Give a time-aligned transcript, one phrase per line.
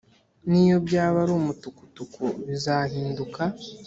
[0.49, 3.43] niyo byaba ari umutuku tukutuku bizahinduka.